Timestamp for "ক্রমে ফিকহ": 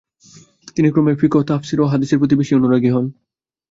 0.91-1.41